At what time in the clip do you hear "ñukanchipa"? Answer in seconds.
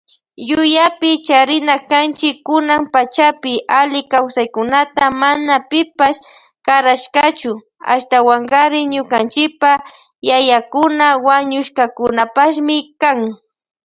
8.93-9.71